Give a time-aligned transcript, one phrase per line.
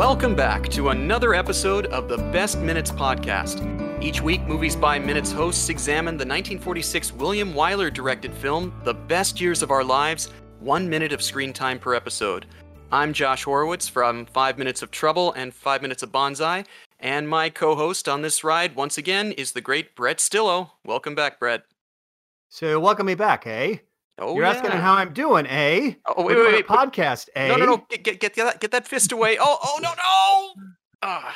[0.00, 3.62] Welcome back to another episode of the Best Minutes podcast.
[4.02, 9.42] Each week, Movies by Minutes hosts examine the 1946 William Wyler directed film, The Best
[9.42, 12.46] Years of Our Lives, one minute of screen time per episode.
[12.90, 16.64] I'm Josh Horowitz from Five Minutes of Trouble and Five Minutes of Bonsai,
[16.98, 20.70] and my co host on this ride, once again, is the great Brett Stillo.
[20.82, 21.64] Welcome back, Brett.
[22.48, 23.76] So welcome me back, eh?
[24.20, 25.94] Oh, You're asking how I'm doing, eh?
[26.06, 26.66] Oh, We're wait, wait, a wait.
[26.66, 27.48] podcast, eh?
[27.48, 27.86] No, no, no.
[27.88, 29.38] Get, get, get, that, get that fist away.
[29.40, 30.62] Oh, oh, no, no.
[31.02, 31.34] Ah.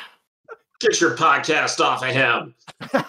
[0.80, 2.54] Get your podcast off of him.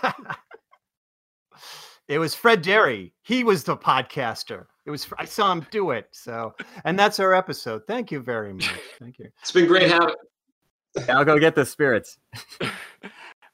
[2.07, 3.13] it was Fred Derry.
[3.21, 4.65] He was the podcaster.
[4.85, 6.07] It was I saw him do it.
[6.11, 6.53] So,
[6.85, 7.81] and that's our episode.
[7.85, 8.71] Thank you very much.
[8.99, 9.29] Thank you.
[9.41, 10.15] It's been great having.
[11.09, 12.17] I'll go get the spirits.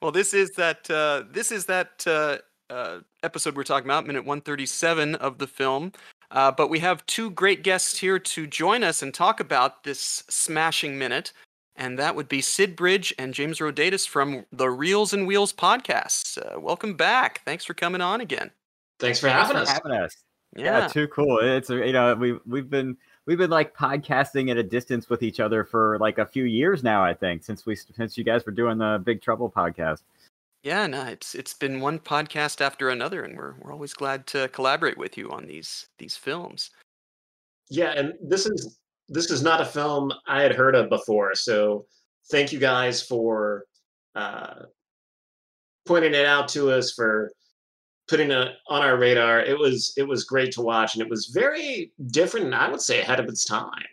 [0.02, 0.90] Well, this is that.
[0.90, 5.46] Uh, this is that uh, uh, episode we're talking about, minute one thirty-seven of the
[5.46, 5.92] film.
[6.32, 10.24] Uh, but we have two great guests here to join us and talk about this
[10.30, 11.32] smashing minute,
[11.76, 16.38] and that would be Sid Bridge and James Rodatus from the Reels and Wheels podcast.
[16.38, 17.42] Uh, welcome back.
[17.44, 18.50] Thanks for coming on again.
[18.98, 19.68] Thanks for Thanks having for us.
[19.70, 20.16] having us.
[20.56, 21.38] Yeah, Yeah, too cool.
[21.40, 25.22] It's uh, you know we we've been we've been like podcasting at a distance with
[25.22, 27.04] each other for like a few years now.
[27.04, 30.02] I think since we since you guys were doing the Big Trouble podcast.
[30.62, 30.86] Yeah.
[30.86, 34.98] No, it's it's been one podcast after another, and we're we're always glad to collaborate
[34.98, 36.70] with you on these these films.
[37.70, 41.34] Yeah, and this is this is not a film I had heard of before.
[41.34, 41.86] So
[42.30, 43.64] thank you guys for
[44.14, 44.64] uh,
[45.86, 47.32] pointing it out to us for
[48.08, 49.40] putting it on our radar.
[49.40, 52.46] It was it was great to watch, and it was very different.
[52.46, 53.84] And I would say ahead of its time.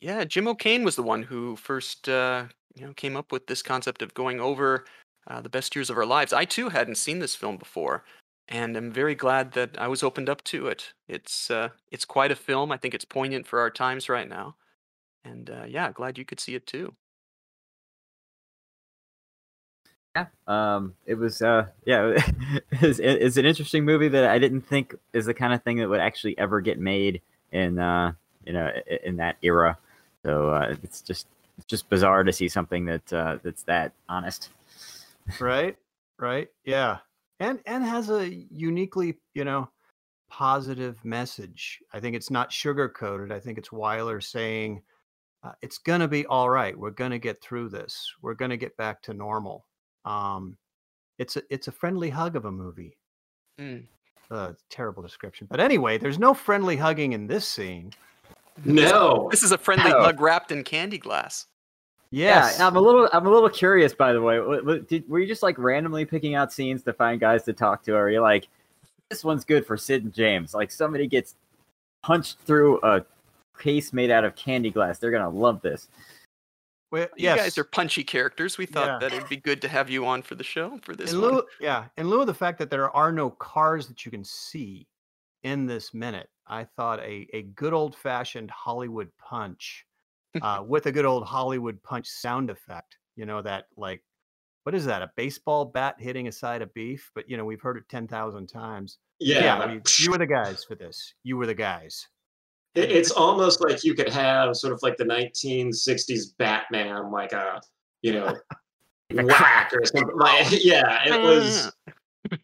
[0.00, 3.60] Yeah, Jim O'Kane was the one who first, uh, you know, came up with this
[3.60, 4.86] concept of going over
[5.26, 6.32] uh, the best years of our lives.
[6.32, 8.04] I too hadn't seen this film before,
[8.48, 10.92] and I'm very glad that I was opened up to it.
[11.08, 12.72] It's uh, it's quite a film.
[12.72, 14.56] I think it's poignant for our times right now,
[15.24, 16.94] and uh, yeah, glad you could see it too.
[20.16, 20.26] Yeah.
[20.46, 20.94] Um.
[21.06, 21.40] It was.
[21.40, 21.66] Uh.
[21.84, 22.18] Yeah.
[22.72, 25.88] it's, it's an interesting movie that I didn't think is the kind of thing that
[25.88, 27.22] would actually ever get made
[27.52, 28.12] in uh
[28.44, 28.70] you know
[29.04, 29.78] in that era.
[30.24, 31.26] So uh, it's just
[31.56, 34.50] it's just bizarre to see something that uh, that's that honest.
[35.38, 35.76] Right?
[36.18, 36.48] Right?
[36.64, 36.98] Yeah.
[37.40, 39.70] And and has a uniquely, you know,
[40.30, 41.78] positive message.
[41.92, 43.32] I think it's not sugar coated.
[43.32, 44.82] I think it's Wyler saying
[45.42, 46.78] uh, it's going to be all right.
[46.78, 48.12] We're going to get through this.
[48.22, 49.66] We're going to get back to normal.
[50.04, 50.56] Um
[51.18, 52.96] it's a it's a friendly hug of a movie.
[53.60, 53.86] Mm.
[54.30, 55.46] Uh, terrible description.
[55.50, 57.92] But anyway, there's no friendly hugging in this scene.
[58.64, 60.02] No, This is a friendly Oh.
[60.02, 61.46] hug wrapped in candy glass.
[62.12, 62.56] Yes.
[62.58, 64.36] Yeah, I'm a little I'm a little curious by the way.
[64.38, 67.52] W- w- Did, were you just like randomly picking out scenes to find guys to
[67.52, 68.48] talk to or are you like
[69.10, 70.52] this one's good for Sid and James?
[70.54, 71.36] Like somebody gets
[72.02, 73.04] punched through a
[73.58, 74.98] case made out of candy glass.
[74.98, 75.88] They're going to love this.
[76.90, 78.58] Well, You guys are punchy characters.
[78.58, 78.98] We thought Yeah.
[79.08, 81.42] that it'd be good to have you on for the show for this in one.
[81.60, 84.88] yeah, in lieu of the fact that there are no cars that you can see
[85.44, 89.86] in this minute, I thought a, a good old fashioned Hollywood punch
[90.42, 92.96] uh, with a good old Hollywood punch sound effect.
[93.16, 94.02] You know, that like,
[94.64, 95.02] what is that?
[95.02, 97.10] A baseball bat hitting a side of beef?
[97.14, 98.98] But, you know, we've heard it 10,000 times.
[99.18, 101.14] yeah, we- you were the guys for this.
[101.24, 102.06] You were the guys.
[102.74, 107.60] It- It's almost like you could have sort of like the 1960s Batman, like a
[108.02, 108.34] you know
[109.12, 110.16] whack or something.
[110.16, 111.72] Like, yeah, it was.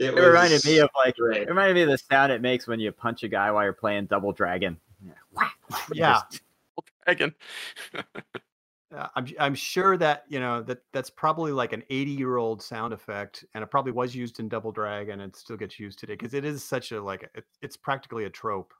[0.00, 1.42] It, It reminded me of like great.
[1.42, 3.72] it reminded me of the sound it makes when you punch a guy while you're
[3.72, 4.76] playing Double Dragon.
[5.32, 6.14] Whack, whack, Yeah.
[6.30, 6.42] just-
[7.04, 7.34] Dragon.
[8.94, 12.62] Uh, I'm I'm sure that you know that that's probably like an 80 year old
[12.62, 15.98] sound effect, and it probably was used in Double Dragon, and it still gets used
[15.98, 18.72] today because it is such a like it, it's practically a trope.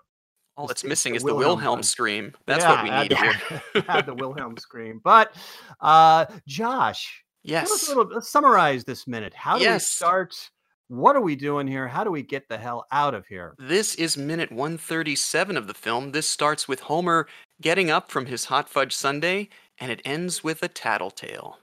[0.57, 2.33] All It's- that's it's missing the is the Wilhelm Wilhelm scream.
[2.47, 3.85] That's Yeah, what we add need the- here.
[3.89, 5.01] add the Wilhelm scream.
[5.03, 5.35] But
[5.81, 7.89] uh, Josh, Yes.
[7.89, 8.07] a little.
[8.15, 9.35] Let's summarize this minute.
[9.35, 10.49] How do we start?
[10.89, 11.89] What are we doing here?
[11.89, 13.55] How do we get the hell out of here?
[13.59, 16.13] This is minute 137 of the film.
[16.13, 17.27] This starts with Homer
[17.61, 19.49] getting up from his hot fudge sundae,
[19.79, 21.59] and it ends with a tattletale.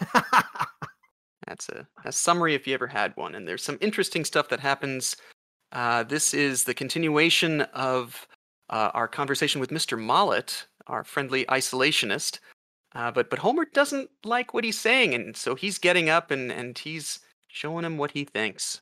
[1.46, 3.34] That's a, a summary if you ever had one.
[3.34, 5.16] And there's some interesting stuff that happens.
[5.72, 8.26] Uh, this is the continuation of
[8.70, 9.98] uh, our conversation with Mr.
[9.98, 12.38] Mollett, our friendly isolationist.
[12.94, 16.52] Uh, but but Homer doesn't like what he's saying, and so he's getting up and,
[16.52, 17.18] and he's
[17.48, 18.80] showing him what he thinks.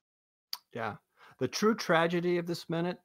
[0.75, 0.97] Yeah.
[1.39, 2.99] The true tragedy of this minute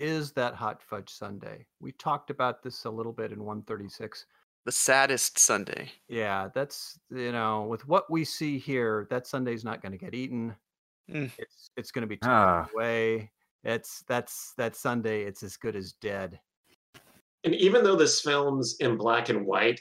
[0.00, 1.64] is that hot fudge sundae.
[1.80, 4.24] We talked about this a little bit in 136.
[4.66, 5.88] The saddest sundae.
[6.08, 10.14] Yeah, that's you know, with what we see here, that sundae's not going to get
[10.14, 10.54] eaten.
[11.10, 11.30] Mm.
[11.38, 12.68] It's it's going to be taken Ah.
[12.74, 13.30] away.
[13.64, 15.22] It's that's that sundae.
[15.22, 16.38] It's as good as dead.
[17.44, 19.80] And even though this film's in black and white,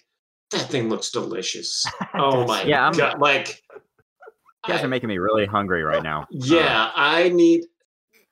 [0.52, 1.86] that thing looks delicious.
[2.16, 3.20] Oh my Yeah, I'm- god!
[3.20, 6.22] Like, You guys I- are making me really hungry right now.
[6.22, 7.66] Uh, yeah, I need.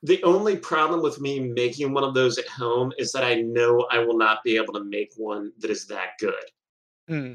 [0.02, 3.86] The only problem with me making one of those at home is that I know
[3.90, 6.34] I will not be able to make one that is that good.
[7.08, 7.32] Hmm.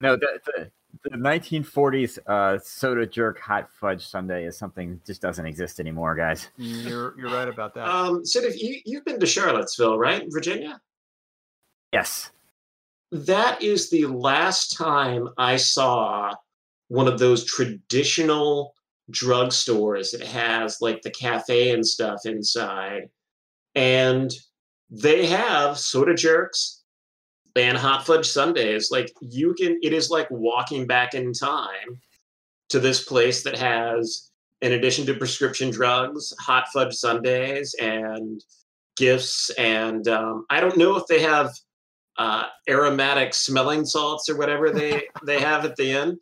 [0.00, 0.70] no, the, the,
[1.04, 6.14] the 1940s uh, soda jerk hot fudge sundae is something that just doesn't exist anymore,
[6.14, 6.48] guys.
[6.58, 7.88] Mm, You're you're right about that.
[7.88, 10.80] Um, Sid, if you you've been to Charlottesville, right, Virginia?
[11.92, 12.30] Yes.
[13.12, 16.34] That is the last time I saw
[16.88, 18.74] one of those traditional
[19.10, 23.08] drugstores It has like the cafe and stuff inside.
[23.74, 24.30] And
[24.90, 26.82] they have soda jerks
[27.56, 28.90] and hot fudge sundaes.
[28.90, 32.00] Like you can, it is like walking back in time
[32.68, 38.42] to this place that has, in addition to prescription drugs, hot fudge sundaes and
[38.96, 39.50] gifts.
[39.58, 41.50] And um, I don't know if they have
[42.18, 46.18] uh, aromatic smelling salts or whatever they they have at the end.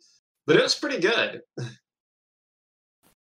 [0.47, 1.41] But it was pretty good.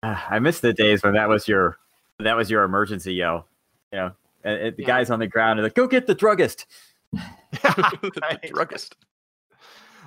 [0.04, 1.78] I miss the days when that was your
[2.20, 3.48] that was your emergency yell.
[3.92, 4.12] You know,
[4.44, 4.88] and, and the Yeah.
[4.88, 6.66] guys on the ground are like, "Go get the druggist."
[7.12, 8.96] the druggist.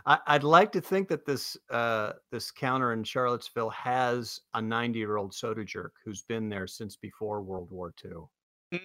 [0.06, 4.98] I, I'd like to think that this uh, this counter in Charlottesville has a 90
[4.98, 8.10] year old soda jerk who's been there since before World War II.
[8.72, 8.80] Mm.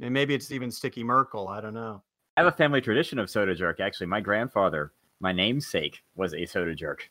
[0.00, 1.48] And maybe it's even Sticky Merkel.
[1.48, 2.02] I don't know.
[2.36, 3.80] I have a family tradition of soda jerk.
[3.80, 7.10] Actually, my grandfather, my namesake, was a soda jerk.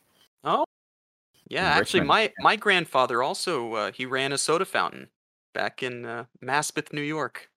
[1.48, 1.66] Yeah.
[1.66, 5.08] Actually, Richmond, my my grandfather also uh, he ran a soda fountain
[5.54, 7.50] back in uh, Maspeth, New York.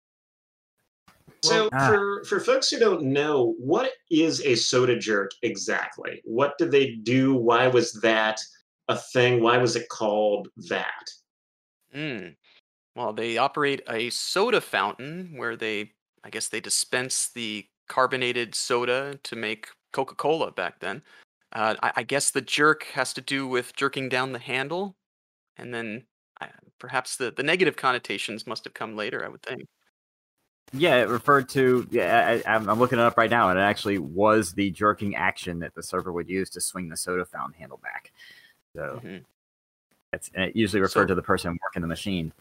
[1.44, 1.88] So Ah.
[1.88, 6.22] for for folks who don't know, what is a soda jerk exactly?
[6.24, 7.34] What did they do?
[7.34, 8.40] Why was that
[8.88, 9.42] a thing?
[9.42, 11.06] Why was it called that?
[11.96, 12.36] Mm.
[12.96, 19.20] Well, they operate a soda fountain where they, I guess, they dispense the carbonated soda
[19.24, 21.02] to make Coca Cola back then.
[21.54, 24.96] Uh, I, I guess the jerk has to do with jerking down the handle,
[25.58, 26.06] and then
[26.40, 26.48] uh,
[26.80, 29.26] perhaps the, the negative connotations must have come later.
[29.26, 29.68] I would think.
[30.74, 31.86] Yeah, it referred to.
[31.92, 35.16] Yeah, I, I'm I'm looking it up right now, and it actually was the jerking
[35.16, 38.14] action that the server would use to swing the soda fountain handle back.
[38.74, 39.26] So Mhm.
[40.14, 42.32] it's and it usually referred So- to the person working the machine.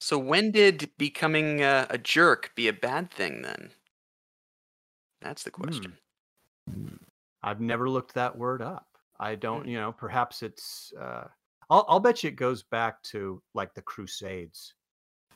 [0.00, 3.70] So when did becoming uh, a jerk be a bad thing then?
[5.22, 5.96] That's the question.
[7.44, 8.86] I've never looked that word up.
[9.20, 11.24] I don't, you know, perhaps it's, uh,
[11.70, 14.74] I'll, I'll bet you it goes back to like the Crusades.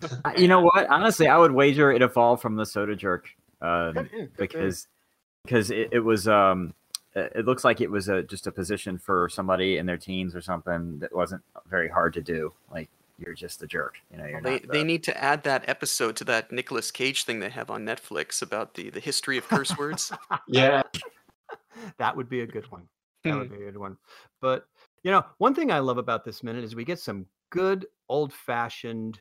[0.03, 0.89] Uh, You know what?
[0.89, 3.29] Honestly, I would wager it evolved from the soda jerk
[3.61, 4.89] um, because
[5.45, 6.75] because it, it was um
[7.15, 10.35] it it looks like it was a just a position for somebody in their teens
[10.35, 12.53] or something that wasn't very hard to do.
[12.71, 12.89] Like
[13.19, 14.27] you're just a jerk, you know.
[14.27, 17.51] You're They, not they need to add that episode to that Nicolas Cage thing they
[17.51, 20.13] have on Netflix about the, the history of curse words.
[20.47, 20.83] Yeah,
[21.99, 22.89] that would be a good one.
[23.25, 23.39] That Hmm.
[23.41, 23.97] would be a good one.
[24.41, 24.67] But
[25.03, 28.33] you know, one thing I love about this minute is we get some good old
[28.33, 29.21] fashioned,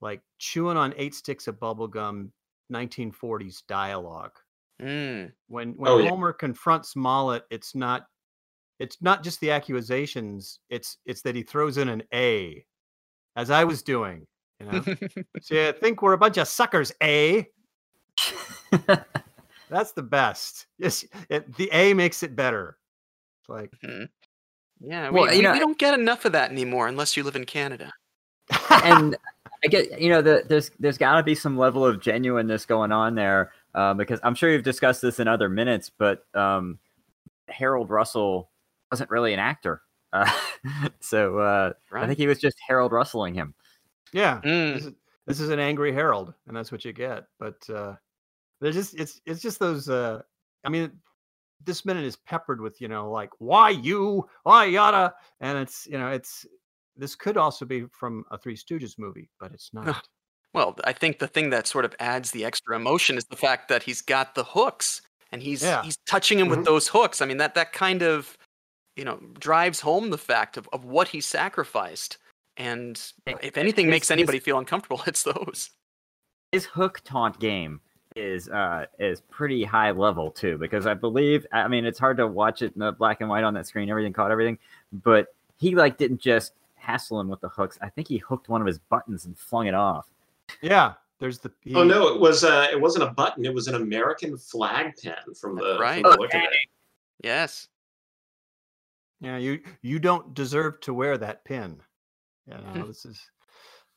[0.00, 2.30] like chewing on eight sticks of bubblegum
[2.72, 4.32] 1940s dialogue.
[4.80, 5.32] Mm.
[5.48, 6.08] When when Oh, yeah.
[6.08, 8.06] Homer confronts Mollett, it's not
[8.80, 12.64] it's not just the accusations, it's it's that he throws in an A,
[13.36, 14.26] as I was doing.
[14.60, 14.82] You know?
[15.40, 17.46] so you think we're a bunch of suckers, A?
[19.74, 20.66] That's the best.
[20.78, 22.78] Yes, it, the A makes it better.
[23.40, 24.08] It's like Mhm.
[24.80, 27.22] Yeah, Well, we, you we, know- we don't get enough of that anymore unless you
[27.24, 27.92] live in Canada.
[28.70, 29.16] and
[29.64, 32.92] I get you know the, there's there's got to be some level of genuineness going
[32.92, 36.78] on there uh, because I'm sure you've discussed this in other minutes, but um,
[37.48, 38.50] Harold Russell
[38.90, 39.80] wasn't really an actor,
[40.12, 40.30] uh,
[41.00, 43.54] so uh, I think he was just Harold Russelling him.
[44.12, 44.74] yeah, Mm.
[44.74, 44.92] this is,
[45.26, 47.24] this is an angry Harold, and that's what you get.
[47.40, 47.56] But
[48.60, 49.88] there's just it's it's just those.
[49.88, 50.22] Uh,
[50.64, 50.90] I mean,
[51.64, 55.98] this minute is peppered with you know like why you why yada, and it's you
[55.98, 56.46] know it's
[56.96, 60.06] this could also be from a Three Stooges movie, but it's not.
[60.52, 63.68] Well, I think the thing that sort of adds the extra emotion is the fact
[63.68, 65.82] that he's got the hooks and he's Yeah.
[65.82, 66.50] he's touching him Mhm.
[66.50, 67.20] with those hooks.
[67.20, 68.38] I mean that that kind of
[68.94, 72.18] you know drives home the fact of, of what he sacrificed.
[72.56, 75.70] And if anything his- makes his- anybody feel uncomfortable, it's those.
[76.52, 77.80] His hook taunt game
[78.16, 82.26] is uh, is pretty high level too because I believe I mean it's hard to
[82.26, 84.58] watch it in the black and white on that screen, everything caught everything,
[84.92, 87.78] but he like didn't just hassle him with the hooks.
[87.80, 90.06] I think he hooked one of his buttons and flung it off.
[90.60, 91.50] Yeah, there's the.
[91.62, 93.44] He, Oh no, it was uh, it wasn't a button.
[93.44, 96.02] It was an American flag pin from the, right.
[96.02, 96.68] from the look of it.
[97.22, 97.68] Yes.
[99.20, 101.80] Yeah, you you don't deserve to wear that pin.
[102.46, 103.20] You know, this is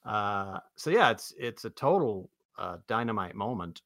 [0.05, 3.81] uh so yeah, it's it's a total uh dynamite moment.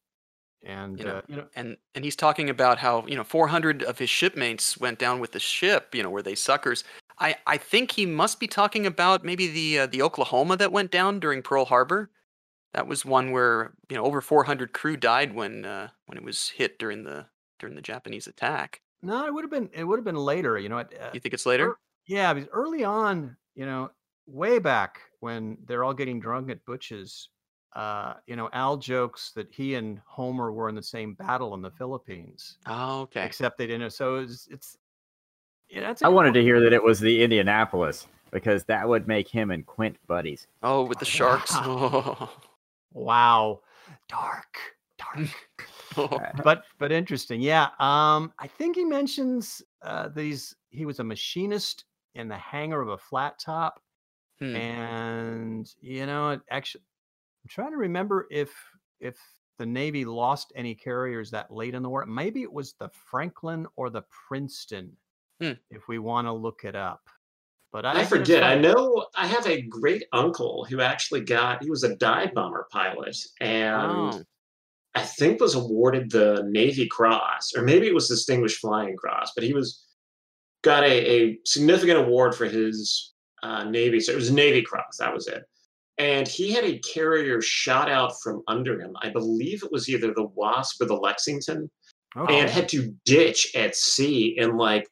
[0.64, 3.84] And You know, uh, you know, and and he's talking about how you know 400
[3.84, 5.96] of his shipmates went down with the ship.
[5.96, 6.84] You know, were they suckers?
[7.20, 10.92] I I think he must be talking about maybe the uh, the Oklahoma that went
[10.92, 12.12] down during Pearl Harbor.
[12.74, 16.50] That was one where you know over 400 crew died when uh, when it was
[16.50, 17.28] hit during the
[17.60, 18.82] during the Japanese attack.
[19.02, 20.58] no, it would have been it would have been later.
[20.60, 21.68] You know, at, uh, You think it's later?
[21.70, 21.76] ear-
[22.08, 23.92] yeah, because early on, you know,
[24.26, 27.30] way back when they're all getting drunk at Butch's,
[27.74, 31.62] uh, you know, Al jokes that he and Homer were in the same battle in
[31.62, 33.24] the Philippines, Oh, okay.
[33.26, 33.92] except they didn't.
[33.92, 34.78] So it's it's.
[35.70, 36.36] Yeah, that's a I good wanted point.
[36.36, 40.48] to hear that it was the Indianapolis because that would make him and Quint buddies.
[40.64, 41.52] Oh, with the sharks.
[41.56, 42.30] Oh.
[42.94, 43.62] Wow,
[44.10, 44.58] dark,
[44.98, 45.30] dark.
[46.44, 51.84] but but interesting yeah um i think he mentions uh these he was a machinist
[52.16, 53.82] in the hangar of a flat top
[54.40, 54.56] Hmm.
[54.56, 56.82] and you know it actually
[57.44, 58.52] i'm trying to remember if
[59.00, 59.18] if
[59.60, 63.66] the navy lost any carriers that late in the war maybe it was the franklin
[63.76, 64.92] or the princeton
[65.42, 65.54] Hmm.
[65.72, 67.02] if we want to look it up
[67.72, 68.44] but i, I forget.
[68.44, 72.68] I know I have a great uncle who actually got, he was a dive bomber
[72.72, 73.82] pilot and
[74.14, 74.22] Oh.
[74.94, 79.44] I think was awarded the Navy Cross, or maybe it was Distinguished Flying Cross, but
[79.46, 79.86] he was
[80.64, 80.90] got a,
[81.24, 84.02] a significant award for his uh, Navy.
[84.02, 85.44] So it was Navy Cross, that was it.
[86.02, 88.96] And he had a carrier shot out from under him.
[89.04, 91.70] I believe it was either the Wasp or the Lexington
[92.18, 92.40] okay.
[92.40, 94.88] and had to ditch at sea and like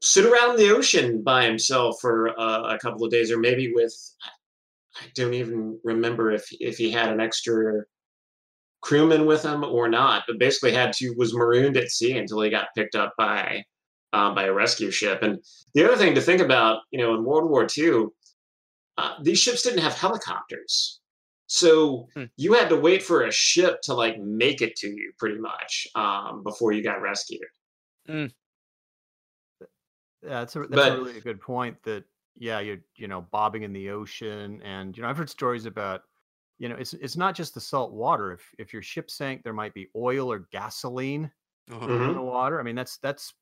[0.00, 3.92] sit around the ocean by himself for uh, a couple of days, or maybe with
[4.96, 7.82] I don't even remember if if he had an extra
[8.82, 12.50] crewman with him or not, but basically had to was marooned at sea until he
[12.50, 13.64] got picked up by
[14.12, 15.24] um, by a rescue ship.
[15.24, 15.40] And
[15.74, 18.06] the other thing to think about, you know, in World War II,
[18.98, 21.00] uh, these ships didn't have helicopters.
[21.46, 22.24] So Hmm.
[22.36, 25.86] you had to wait for a ship to like make it to you pretty much
[25.94, 27.42] um, before you got rescued.
[28.08, 28.28] Yeah,
[30.22, 31.82] that's a that's But- a really good point.
[31.82, 32.04] That
[32.36, 36.02] yeah, you're you know bobbing in the ocean, and you know I've heard stories about
[36.58, 38.32] you know it's it's not just the salt water.
[38.32, 41.30] If if your ship sank, there might be oil or gasoline.
[41.70, 42.08] Mhm.
[42.10, 42.60] in the water.
[42.60, 43.32] I mean that's that's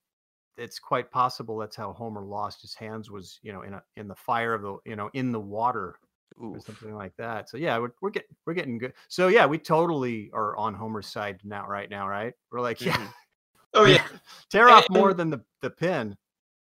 [0.56, 4.08] it's quite possible that's how Homer lost his hands was you know in a in
[4.08, 5.96] the fire of the you know in the water
[6.38, 7.48] or something like that.
[7.50, 8.92] So yeah, we're we're getting we're getting good.
[9.08, 12.32] So yeah, we totally are on Homer's side now right now, right?
[12.50, 13.12] We're like yeah, Mhm.
[13.74, 14.04] Oh yeah,
[14.50, 16.16] tear off And- more than the the pin.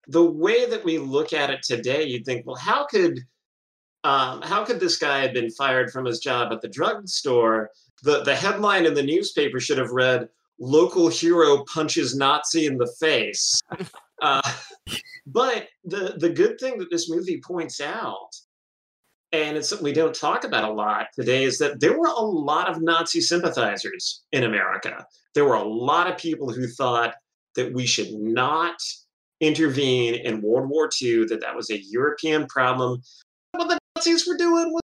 [0.07, 3.19] the way that we look at it today, you'd think, well, how could
[4.03, 7.71] um, how could this guy have been fired from his job at the drugstore?
[8.03, 12.91] The the headline in the newspaper should have read "Local hero punches Nazi in the
[12.99, 13.61] face."
[14.21, 14.41] uh,
[15.25, 18.29] but the the good thing that this movie points out,
[19.31, 22.21] and it's something we don't talk about a lot today, is that there were a
[22.21, 25.05] lot of Nazi sympathizers in America.
[25.35, 27.15] There were a lot of people who thought
[27.55, 28.79] that we should not
[29.39, 33.01] intervene in World War II, that that was a European problem.
[33.51, 34.81] What the Nazis were doing was,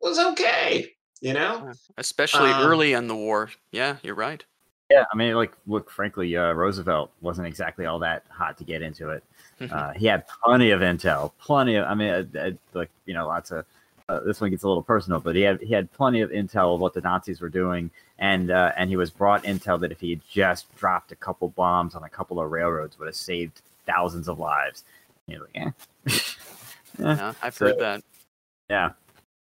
[0.00, 0.90] was okay,
[1.20, 1.72] you know?
[1.96, 3.50] Especially Um, early in the war.
[3.70, 4.44] Yeah, you're right.
[4.90, 8.82] Yeah, I mean, like, look, frankly, uh, Roosevelt wasn't exactly all that hot to get
[8.82, 9.22] into it.
[9.60, 9.70] Mhm.
[9.72, 11.86] Uh, he had plenty of intel, plenty of.
[11.86, 13.64] I mean, uh, uh, like you know, lots of.
[14.08, 16.74] Uh, this one gets a little personal, but he had he had plenty of intel
[16.74, 20.00] of what the Nazis were doing, and uh, and he was brought intel that if
[20.00, 23.62] he had just dropped a couple bombs on a couple of railroads, would have saved
[23.86, 24.82] thousands of lives.
[25.28, 25.70] And you're like, eh.
[26.98, 28.02] Eh, Yeah, I've so- heard that.
[28.68, 28.90] yeah.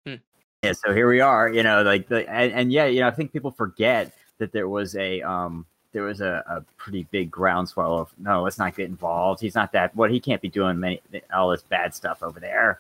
[0.06, 0.16] Hmm.
[0.64, 0.74] Yeah.
[0.74, 1.48] So here we are.
[1.50, 4.68] You know, like the and, and yeah, you know, I think people forget that there
[4.68, 8.88] was a um there was a, a pretty big groundswell of no, let's not get
[8.90, 9.40] involved.
[9.42, 9.96] He's not that.
[9.96, 11.02] What he can't be doing many
[11.34, 12.80] all this bad stuff over there.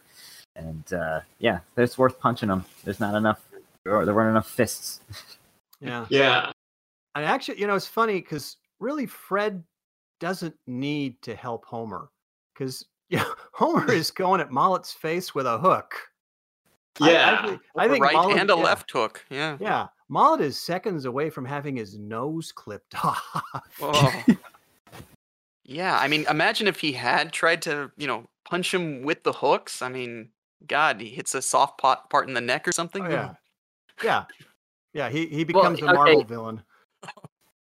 [0.55, 2.65] And uh, yeah, it's worth punching him.
[2.83, 3.41] There's not enough.
[3.85, 4.99] Or there weren't enough fists.
[5.83, 6.05] Yeah.
[6.11, 6.51] Yeah.
[7.15, 9.63] And actually, you know, it's funny because really Fred
[10.19, 12.09] doesn't need to help Homer
[12.53, 15.95] because yeah, Homer is going at Mollett's face with a hook.
[17.01, 17.39] I- Yeah.
[17.41, 19.25] I, think- I a think right Mollett- and a yeah, left hook.
[19.31, 19.57] Yeah.
[19.59, 23.43] Yeah, Mollett is seconds away from having his nose clipped off.
[23.81, 24.23] Oh.
[25.63, 29.31] yeah, I mean, imagine if he had tried to, you know, punch him with the
[29.31, 29.81] hooks.
[29.81, 30.29] I mean,
[30.67, 33.05] God, he hits a soft pot part in the neck or something.
[33.05, 33.33] Oh, yeah,
[34.03, 34.25] yeah,
[34.93, 35.09] yeah.
[35.09, 35.93] He he Well, becomes a okay.
[35.93, 36.23] Marvel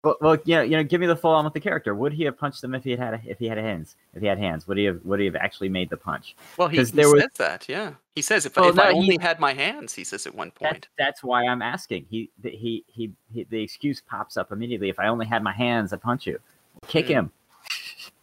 [0.05, 0.17] villain.
[0.21, 1.95] Well, well, yeah, you know, give me the full on with the character.
[1.95, 3.97] Would he have punched them if he had had a, if he had hands?
[4.15, 6.37] If he had hands, would he have would he have actually made the punch?
[6.57, 7.69] Well, he, 'Cause he there was- says that.
[7.69, 10.27] Yeah, he says if, Well, if I no, he- only had my hands, he says
[10.27, 10.89] at one That's, point.
[10.99, 12.07] that's why I'm asking.
[12.11, 14.89] He, the, he, he, he, the excuse pops up immediately.
[14.89, 16.39] If I only had my hands, I'd punch you.
[16.87, 17.13] Kick Hmm.
[17.13, 17.33] him.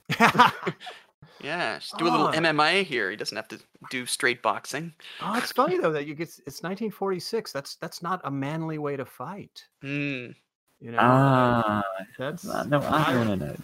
[1.43, 2.33] Yeah, just do a little Ah.
[2.33, 3.09] MMA here.
[3.09, 3.59] He doesn't have to
[3.89, 4.93] do straight boxing.
[5.23, 7.51] oh, it's funny though that you get it's 1946.
[7.51, 9.65] That's that's not a manly way to fight.
[9.81, 10.27] Hmm.
[10.81, 11.83] You know, Ah,
[12.17, 13.55] that's uh, no, I want to know.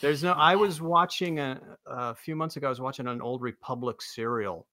[0.00, 0.32] There's no.
[0.32, 2.66] I was watching a, a few months ago.
[2.66, 4.66] I was watching an old Republic serial,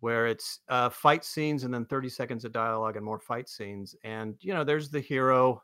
[0.00, 3.94] where it's uh, fight scenes and then 30 seconds of dialogue and more fight scenes.
[4.04, 5.62] And you know, there's the hero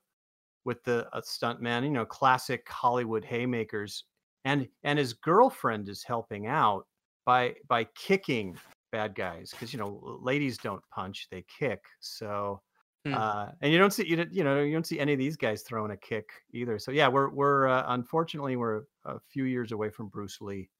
[0.64, 1.84] with the uh, stuntman.
[1.84, 4.04] You know, classic Hollywood haymakers,
[4.44, 6.86] and and his girlfriend is helping out
[7.24, 8.54] by by kicking
[8.92, 11.82] bad guys because you know ladies don't punch, they kick.
[12.00, 12.60] So.
[13.06, 13.14] Hmm.
[13.14, 15.36] Uh, and you don't see you, don't- you know you don't see any of these
[15.36, 16.78] guys throwing a kick either.
[16.78, 20.70] So yeah, we're we're uh, unfortunately we're a few years away from Bruce Lee.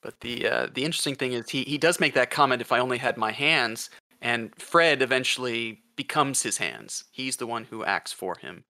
[0.00, 2.62] But the uh, the interesting thing is he he does make that comment.
[2.62, 3.90] If I only had my hands,
[4.22, 7.04] and Fred eventually becomes his hands.
[7.10, 8.64] He's the one who acts for him.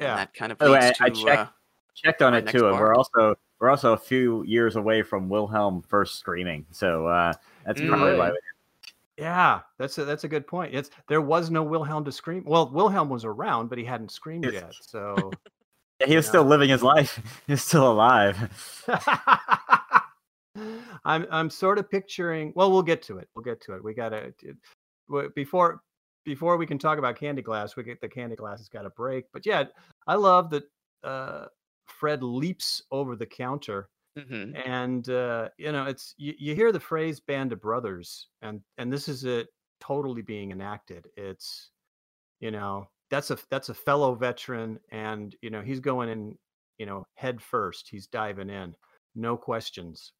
[0.00, 1.46] And Yeah, that kind of Oh, leads I- to I checked- uh,
[1.94, 2.80] Checked on it too, and bar.
[2.86, 6.64] we're also we're also a few years away from Wilhelm first screaming.
[6.70, 7.32] So uh,
[7.64, 7.88] that's Mm.
[7.88, 8.26] probably why.
[8.28, 8.38] Really?
[9.18, 10.74] Yeah, that's a that's a good point.
[10.74, 12.44] It's there was no Wilhelm to scream.
[12.46, 14.54] Well, Wilhelm was around, but he hadn't screamed Yes.
[14.54, 14.72] yet.
[14.80, 15.30] So
[16.00, 16.28] Yeah, he was Yeah.
[16.30, 17.20] still living his life.
[17.48, 18.84] He's still alive.
[21.04, 22.52] I'm I'm sort of picturing.
[22.54, 23.28] Well, we'll get to it.
[23.34, 23.82] We'll get to it.
[23.84, 24.32] We gotta
[25.34, 25.80] before
[26.24, 27.76] before we can talk about Candy Glass.
[27.76, 29.24] We get the Candy Glass has got to break.
[29.32, 29.64] But yeah,
[30.06, 30.64] I love that
[31.04, 31.46] uh,
[31.86, 34.68] Fred leaps over the counter mhm.
[34.68, 38.92] and uh, you know it's you, you hear the phrase band of brothers and and
[38.92, 39.48] this is it
[39.80, 41.70] totally being enacted it's
[42.40, 46.36] you know that's a that's a fellow veteran and you know he's going in
[46.78, 48.74] you know head first he's diving in
[49.14, 50.12] no questions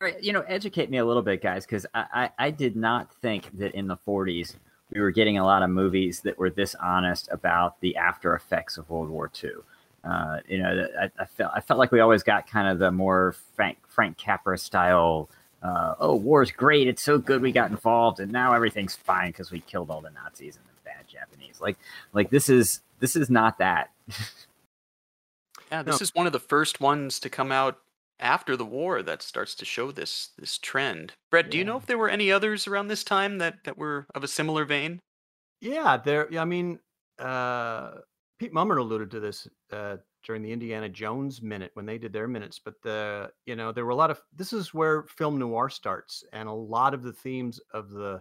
[0.00, 2.76] All right, you know, educate me a little bit, guys, because I, I, I did
[2.76, 4.56] not think that in the 40s
[4.92, 8.76] we were getting a lot of movies that were this honest about the after effects
[8.76, 9.50] of World War II.
[10.04, 12.90] Uh, you know, I, I felt I felt like we always got kind of the
[12.90, 15.30] more Frank Frank Capra style.
[15.62, 16.86] Uh, oh, war's great!
[16.88, 20.10] It's so good we got involved, and now everything's fine because we killed all the
[20.10, 21.60] Nazis and the bad Japanese.
[21.60, 21.78] Like,
[22.12, 23.90] like this is this is not that.
[25.72, 26.04] Yeah, this No.
[26.04, 27.78] is one of the first ones to come out
[28.20, 31.14] after the war that starts to show this this trend.
[31.30, 34.06] Brett, do you know if there were any others around this time that that were
[34.14, 35.00] of a similar vein?
[35.60, 36.78] yeah there i mean
[37.18, 37.92] uh
[38.38, 42.28] pete mummer alluded to this uh during the indiana jones minute when they did their
[42.28, 45.68] minutes but the you know there were a lot of this is where film noir
[45.68, 48.20] starts and a lot of the themes of the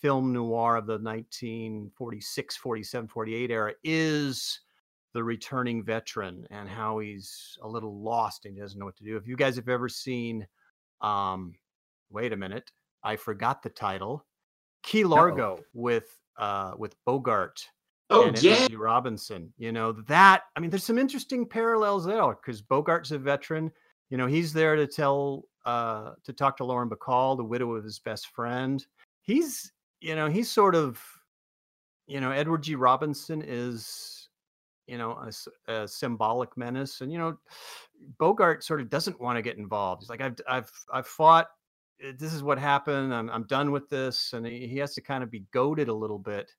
[0.00, 4.60] film noir of the 1946 47 48 era is
[5.14, 9.04] the returning veteran and how he's a little lost and he doesn't know what to
[9.04, 9.16] do.
[9.16, 10.46] If you guys have ever seen
[11.00, 11.54] um
[12.10, 12.70] wait a minute
[13.02, 14.24] i forgot the title
[14.82, 17.68] key largo with uh with bogart
[18.10, 18.76] Oh and yeah, Edward G.
[18.76, 19.52] Robinson.
[19.58, 20.42] You know that.
[20.54, 23.72] I mean, there's some interesting parallels there because Bogart's a veteran.
[24.10, 27.82] You know, he's there to tell, uh, to talk to Lauren Bacall, the widow of
[27.82, 28.84] his best friend.
[29.22, 31.02] He's, you know, he's sort of,
[32.06, 32.76] you know, Edward G.
[32.76, 34.28] Robinson is,
[34.86, 35.28] you know,
[35.66, 37.36] a symbolic menace, and you know,
[38.18, 40.02] Bogart sort of doesn't want to get involved.
[40.02, 41.48] He's like, I've, I've, I've fought.
[42.18, 43.12] This is what happened.
[43.12, 45.94] I'm, I'm done with this, and he, he has to kind of be goaded a
[45.94, 46.52] little bit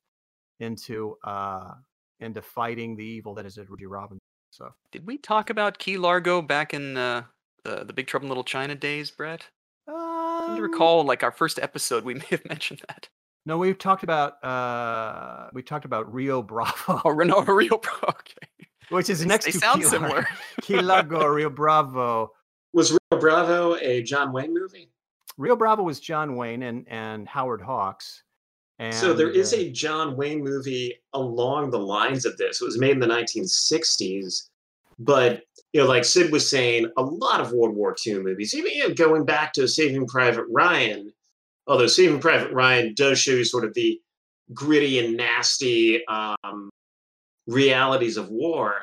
[0.59, 1.73] into uh
[2.19, 3.85] into fighting the evil that is Edward G.
[3.85, 4.19] Robinson.
[4.51, 7.23] So Did we talk about Key Largo back in uh,
[7.63, 9.47] the the Big Trouble in Little China days, Brett?
[9.87, 13.09] I seem to um, recall like our first episode we may have mentioned that.
[13.45, 18.07] No, we've talked about uh we talked about Rio Bravo, Oh, Renault Rio Bravo.
[18.09, 18.47] Okay.
[18.89, 20.15] which is next they to sound Key similar.
[20.15, 20.27] Lar-
[20.61, 22.31] Key Largo, Rio Bravo.
[22.73, 24.89] was Rio Bravo a John Wayne movie?
[25.37, 28.23] Rio Bravo was John Wayne and and Howard Hawks.
[28.79, 32.61] And so there is uh, a John Wayne movie along the lines of this.
[32.61, 34.49] It was made in the 1960s,
[34.99, 38.71] but you know, like Sid was saying, a lot of World War II movies, even
[38.71, 41.11] you know, going back to Saving Private Ryan.
[41.67, 43.99] Although Saving Private Ryan does show you sort of the
[44.53, 46.69] gritty and nasty um,
[47.47, 48.75] realities of war.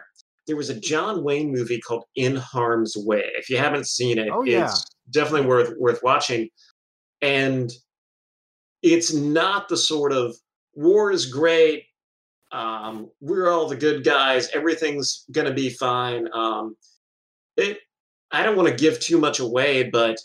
[0.46, 3.24] There was a John Wayne movie called In Harm's Way.
[3.36, 4.64] If you haven't seen it, Oh, yeah.
[4.66, 6.50] it's definitely worth worth watching.
[7.22, 7.72] And
[8.84, 10.36] it's not the sort of
[10.74, 11.86] war is great.
[12.52, 14.50] Um, we're all the good guys.
[14.50, 16.28] Everything's gonna be fine.
[16.32, 16.76] Um,
[17.56, 17.78] it.
[18.30, 20.18] I don't want to give too much away, but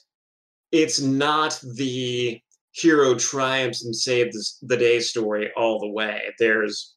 [0.72, 2.41] it's not the
[2.72, 6.34] hero triumphs and saves the day story all the way.
[6.38, 6.95] There's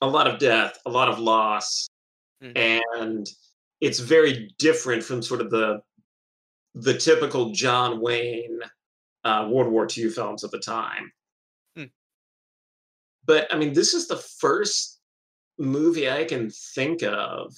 [0.00, 1.88] a lot of death, a lot of loss,
[2.42, 2.56] Mhm.
[2.56, 3.26] and
[3.80, 5.82] it's very different from sort of the
[6.74, 8.60] the typical John Wayne
[9.24, 11.12] uh, World War II films of the time.
[11.76, 11.84] Hmm.
[13.24, 15.00] But I mean, this is the first
[15.58, 17.54] movie I can think of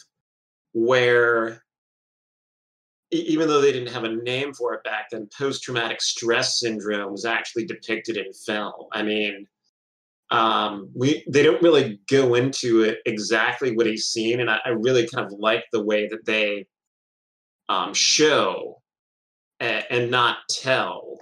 [0.73, 1.63] where,
[3.13, 6.61] e- even though they didn't have a name for it back then, post traumatic stress
[6.61, 8.87] syndrome was actually depicted in film.
[8.93, 9.47] I mean,
[10.31, 14.71] um, we they don't really go into it exactly what he's seen, and I, I
[14.71, 16.67] really kind of like the way that they
[17.69, 18.83] um, show
[19.61, 21.21] and, and not tell.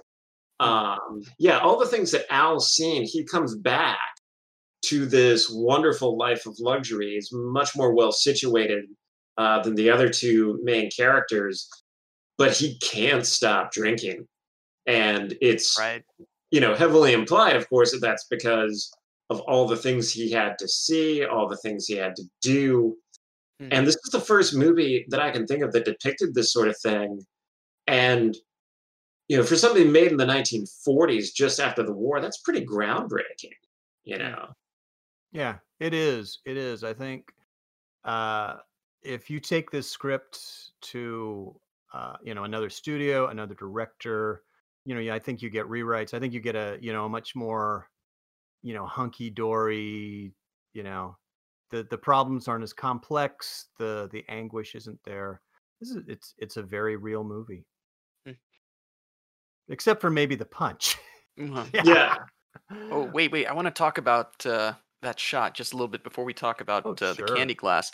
[0.59, 3.99] Um, yeah, all the things that Al's seen, he comes back
[4.83, 7.13] to this wonderful life of luxury.
[7.15, 8.85] He's much more well situated
[9.37, 11.67] uh, than the other two main characters,
[12.37, 14.27] but he can't stop drinking,
[14.85, 16.03] and it's Right.
[16.51, 18.91] you know heavily implied, of course, that that's because
[19.29, 22.95] of all the things he had to see, all the things he had to do.
[23.61, 23.69] Mhm.
[23.71, 26.67] And this is the first movie that I can think of that depicted this sort
[26.67, 27.25] of thing.
[27.87, 28.37] And
[29.27, 33.53] you know, for something made in the 1940s, just after the war, that's pretty groundbreaking.
[34.03, 34.49] You know,
[35.31, 36.39] Yeah, it is.
[36.45, 36.83] It is.
[36.83, 37.31] I think
[38.03, 38.57] uh,
[39.01, 41.59] if you take this script to
[41.93, 44.43] uh, you know another studio, another director,
[44.85, 46.13] you know, yeah, I think you get rewrites.
[46.13, 47.89] I think you get a you know a much more
[48.61, 50.33] you know hunky dory.
[50.73, 51.17] You know,
[51.71, 53.67] the the problems aren't as complex.
[53.79, 55.41] The the anguish isn't there.
[55.79, 57.65] This is it's it's a very real movie.
[59.69, 60.97] Except for maybe the punch.
[61.37, 61.67] Mhm.
[61.83, 62.15] yeah.
[62.89, 63.45] Oh, wait, wait.
[63.45, 66.61] I want to talk about uh, that shot just a little bit before we talk
[66.61, 67.91] about Oh, uh, the candy glass.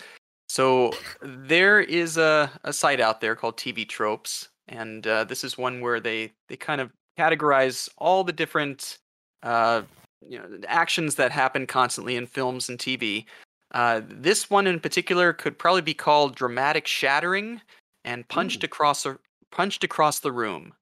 [0.47, 0.91] So
[1.23, 5.81] there is a, a site out there called TV Tropes, and uh, this is one
[5.81, 8.99] where they they kind of categorize all the different
[9.43, 9.81] uh,
[10.27, 13.25] you know actions that happen constantly in films and TV.
[13.73, 17.61] Uh, this one in particular could probably be called dramatic shattering
[18.03, 19.17] and punched across a,
[19.51, 20.73] punched across the room.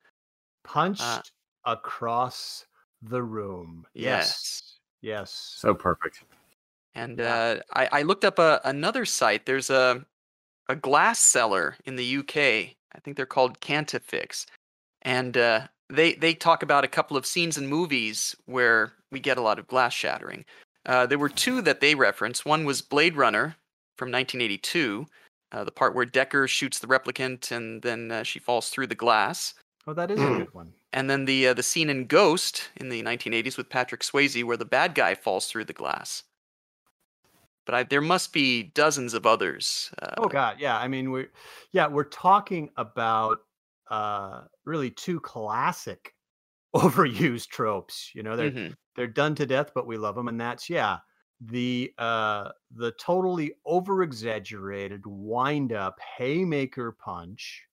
[0.69, 1.31] Punched
[1.65, 2.65] across
[3.01, 3.85] the room.
[3.93, 4.77] Yes.
[5.01, 5.55] Yes.
[5.57, 6.23] So perfect.
[6.93, 9.45] And uh, I, I looked up a, another site.
[9.45, 10.05] There's a
[10.67, 12.37] a glass seller in the UK.
[12.37, 14.45] I think they're called Cantifix,
[15.01, 19.37] and uh, they they talk about a couple of scenes in movies where we get
[19.37, 20.45] a lot of glass shattering.
[20.85, 22.45] Uh, there were two that they reference.
[22.45, 23.55] One was Blade Runner
[23.97, 25.05] from 1982,
[25.51, 28.95] uh, the part where Decker shoots the replicant and then uh, she falls through the
[28.95, 29.55] glass.
[29.85, 30.31] Oh, that is a Mm.
[30.31, 30.75] good one.
[30.93, 34.57] And then the uh, the scene in Ghost in the 1980s with Patrick Swayze, where
[34.57, 36.23] the bad guy falls through the glass.
[37.65, 39.93] But I, there must be dozens of others.
[40.01, 40.77] Uh, Oh God, yeah.
[40.77, 41.31] I mean, we're
[41.71, 43.39] yeah, we're talking about
[43.89, 46.15] uh really two classic
[46.75, 48.11] overused tropes.
[48.15, 48.75] You know, they're mhm.
[48.95, 50.99] they're done to death, but we love them, and that's yeah,
[51.41, 57.65] the uh the totally over exaggerated wind up haymaker punch.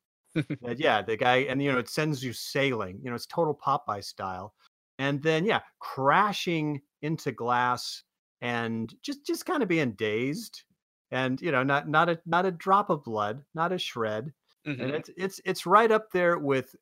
[0.63, 3.01] That, yeah, the guy, and you know, it sends you sailing.
[3.03, 4.55] You know, it's total Popeye style,
[4.99, 8.05] and then yeah, crashing into glass
[8.41, 10.65] and just just kind of being dazed,
[11.11, 14.33] and you know, not not a not a drop of blood, not a shred,
[14.79, 14.97] and Mhm.
[14.97, 16.75] it's it's it's right up there with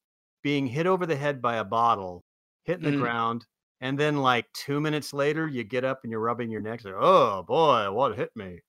[0.43, 2.25] being hit over the head by a bottle,
[2.65, 2.93] hitting the Mm.
[2.93, 3.47] ground,
[3.81, 6.85] and then like two minutes later, you get up and you're rubbing your neck.
[6.85, 8.61] Like, oh boy, what hit me?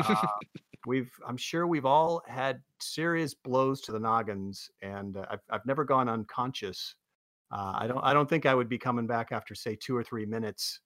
[0.00, 0.14] Uh,
[0.86, 5.66] we've I'm sure we've all had serious blows to the noggins, and uh, I've I've
[5.66, 6.94] never gone unconscious.
[7.52, 10.02] Uh, I don't I don't think I would be coming back after say two or
[10.02, 10.80] three minutes.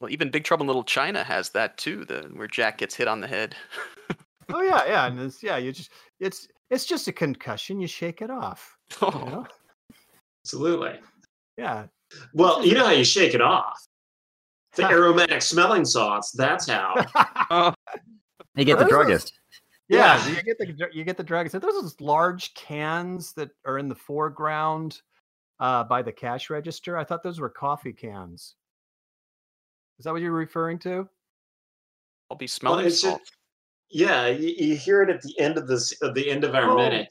[0.00, 3.08] well, even Big Trouble in Little China has that too, the where Jack gets hit
[3.08, 3.54] on the head.
[4.48, 5.90] Oh yeah, yeah, and it's, yeah, you just
[6.20, 7.80] it's it's just a concussion.
[7.80, 8.76] You shake it off.
[9.02, 9.46] You oh, know?
[10.44, 11.00] Absolutely.
[11.58, 11.86] Yeah,
[12.34, 13.76] Well, you know how you shake it off.
[14.76, 14.92] The Ha.
[14.92, 16.32] aromatic smelling salts.
[16.32, 16.94] That's how.
[17.50, 17.74] oh,
[18.54, 19.32] You get the Those are- druggist.
[19.88, 20.36] Yeah, Yeah.
[20.36, 21.52] you get the dr- you get the dragons.
[21.52, 25.00] So those are those large cans that are in the foreground
[25.60, 26.96] uh, by the cash register.
[26.98, 28.56] I thought those were coffee cans.
[29.98, 31.08] Is that what you're referring to?
[32.30, 33.22] I'll be smelling it's ju- salt.
[33.88, 36.70] Yeah, you, you hear it at the end of this, at the end of our
[36.70, 37.08] Oh, minute.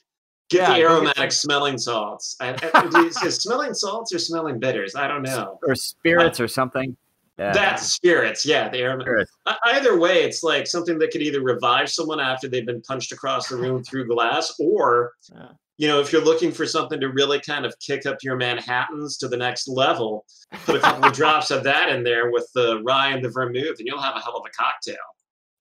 [0.50, 2.36] Get yeah, the go get aromatic smelling salts.
[2.42, 4.96] I, I, do you smelling salts or smelling bitters?
[4.96, 5.58] I don't know.
[5.66, 6.96] Or spirits or something.
[7.38, 7.52] Yeah.
[7.52, 8.46] That's spirits.
[8.46, 9.08] Yeah, the aromatic.
[9.08, 9.32] spirits.
[9.66, 13.50] Either way, it's like something that could either revive someone after they've been punched across
[13.50, 15.50] the room through glass, or Yeah.
[15.78, 19.18] you know, if you're looking for something to really kind of kick up your Manhattans
[19.18, 20.26] to the next level,
[20.66, 23.78] put a couple of drops of that in there with the rye and the vermouth,
[23.80, 24.96] and you'll have a hell of a cocktail.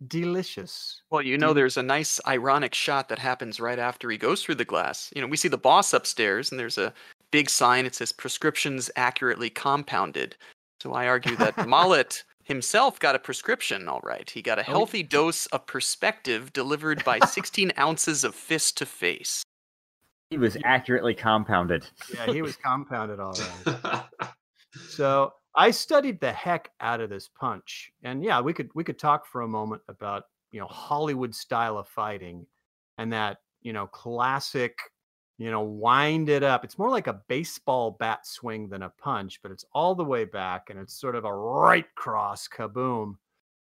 [0.07, 1.01] Delicious.
[1.11, 4.57] Well, you know, there's a nice ironic shot that happens right after he goes through
[4.57, 5.11] the glass.
[5.15, 6.93] You know, we see the boss upstairs, and there's a
[7.31, 7.87] big sign.
[7.87, 10.37] It says prescriptions accurately compounded.
[10.85, 14.29] So I argue that Mullet himself got a prescription, all right.
[14.29, 18.87] He got a Oh, healthy dose of perspective delivered by 16 ounces of fist to
[18.87, 19.43] face.
[20.29, 21.87] He was accurately compounded.
[22.13, 24.05] Yeah, he was compounded all right.
[24.87, 28.99] So I studied the heck out of this punch, and yeah, we could we could
[28.99, 32.47] talk for a moment about you know Hollywood style of fighting,
[32.99, 34.79] and that you know classic
[35.39, 36.65] you know, wind it up.
[36.65, 40.25] It's more like a baseball bat swing than a punch, but it's all the way
[40.25, 43.15] back and it's sort of a right cross kaboom.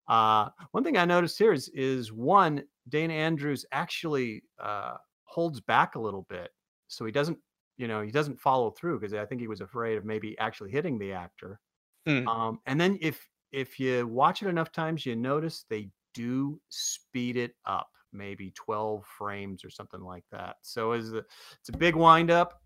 [0.08, 5.96] Uh, one thing I noticed here is is one Dana Andrews actually uh, holds back
[5.96, 6.52] a little bit,
[6.88, 7.38] so he doesn't,
[7.78, 10.72] you know, he doesn't follow through because I think he was afraid of maybe actually
[10.72, 11.60] hitting the actor.
[12.06, 12.28] Hmm.
[12.28, 17.36] Um, and then if if you watch it enough times, you notice they do speed
[17.36, 20.58] it up, maybe 12 frames or something like that.
[20.62, 21.26] So the
[21.60, 22.62] it's a big wind up,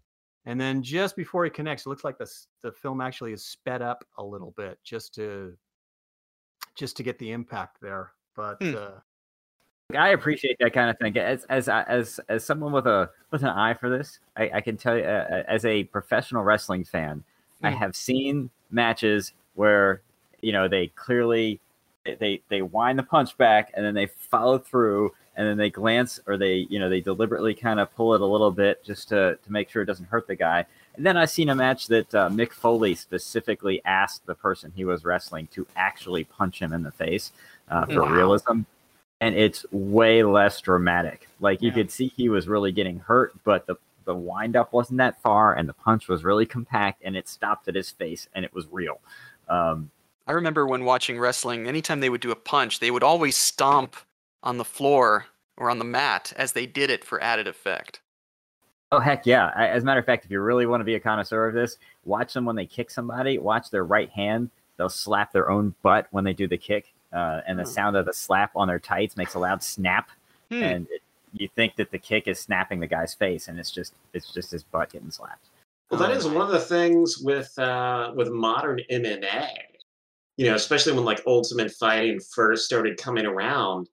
[0.45, 2.29] and then just before he connects, it looks like the
[2.61, 5.57] the film actually is sped up a little bit just to
[6.75, 8.13] just to get the impact there.
[8.35, 8.75] But Hmm.
[8.75, 8.91] uh,
[9.97, 11.17] I appreciate that kind of thing.
[11.17, 14.77] As as as as someone with a with an eye for this, I, I can
[14.77, 17.23] tell you, uh, as a professional wrestling fan,
[17.63, 17.77] I Mm.
[17.77, 20.01] have seen matches where
[20.41, 21.59] you know they clearly
[22.05, 26.19] they they wind the punch back and then they follow through and then they glance
[26.27, 29.37] or they you know they deliberately kind of pull it a little bit just to
[29.43, 30.65] to make sure it doesn't hurt the guy.
[30.95, 34.83] And then I've seen a match that uh, Mick Foley specifically asked the person he
[34.83, 37.31] was wrestling to actually punch him in the face
[37.69, 38.13] uh, for Wow.
[38.13, 38.61] realism
[39.21, 41.29] and it's way less dramatic.
[41.39, 41.75] Like you Yeah.
[41.75, 45.53] could see he was really getting hurt, but the the wind up wasn't that far,
[45.53, 48.65] and the punch was really compact, and it stopped at his face, and it was
[48.71, 48.99] real.
[49.47, 49.91] Um,
[50.27, 53.95] I remember when watching wrestling, anytime they would do a punch, they would always stomp
[54.43, 55.25] on the floor
[55.57, 58.01] or on the mat as they did it for added effect.
[58.91, 59.51] oh heck yeah!
[59.55, 61.77] As a matter of fact, if you really want to be a connoisseur of this,
[62.05, 63.37] watch them when they kick somebody.
[63.37, 67.41] Watch their right hand; they'll slap their own butt when they do the kick, uh,
[67.47, 67.69] and the Hmm.
[67.69, 70.09] sound of the slap on their tights makes a loud snap,
[70.49, 70.63] Hmm.
[70.63, 71.01] and it,
[71.33, 74.51] you think that the kick is snapping the guy's face, and it's just it's just
[74.51, 75.47] his butt getting slapped.
[75.89, 76.33] Well, that Oh is my.
[76.35, 79.47] one of the things with uh, with modern MMA.
[80.41, 83.87] You know, especially when like Ultimate Fighting first started coming around.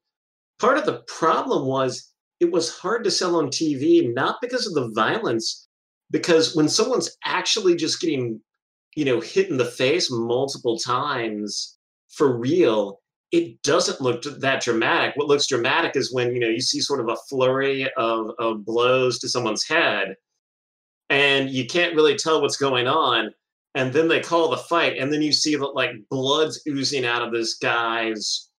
[0.58, 4.72] Part of the problem was it was hard to sell on TV, not because of
[4.72, 5.68] the violence,
[6.10, 8.40] because when someone's actually just getting,
[8.96, 11.76] you know, hit in the face multiple times
[12.08, 15.16] for real, it doesn't look that dramatic.
[15.16, 18.64] What looks dramatic is when you know you see sort of a flurry of, of
[18.64, 20.16] blows to someone's head
[21.10, 23.34] and you can't really tell what's going on.
[23.78, 27.22] And then they call the fight, and then you see that like blood's oozing out
[27.22, 28.50] of this guy's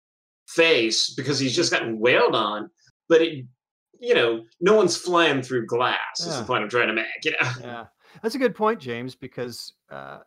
[0.47, 2.69] face because he's just gotten wailed on.
[3.09, 3.45] But it,
[3.99, 6.21] you know, no one's flying through glass.
[6.21, 7.05] Is the point I'm trying to make.
[7.23, 7.85] You know, yeah,
[8.23, 10.19] that's a good point, James, because uh,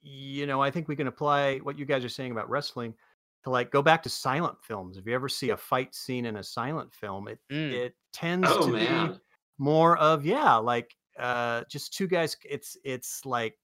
[0.00, 2.94] you know I think we can apply what you guys are saying about wrestling
[3.42, 4.96] to like go back to silent films.
[4.96, 7.72] If you ever see a fight scene in a silent film, it Mm.
[7.72, 9.18] it tends oh to be
[9.58, 13.56] more of yeah like uh just two guys it's it's like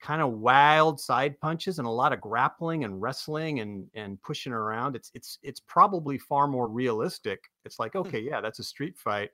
[0.00, 4.52] kind of wild side punches and a lot of grappling and wrestling and and pushing
[4.52, 8.96] around it's it's it's probably far more realistic it's like okay yeah that's a street
[8.96, 9.30] fight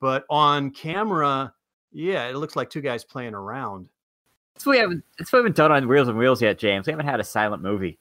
[0.00, 1.52] but on camera
[1.92, 3.88] yeah it looks like two guys playing around
[4.54, 5.04] That's what we haven't.
[5.18, 6.86] That's what we haven't done on Reels and Wheels yet, James.
[6.86, 7.98] We haven't had a silent movie.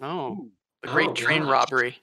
[0.00, 0.48] Oh,
[0.82, 1.50] the great Oh, train gosh.
[1.50, 1.96] robbery.